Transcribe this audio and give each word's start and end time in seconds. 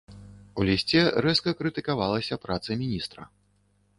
У 0.61 0.63
лісце 0.69 1.01
рэзка 1.25 1.51
крытыкавалася 1.59 2.39
праца 2.45 2.69
міністра. 2.83 3.21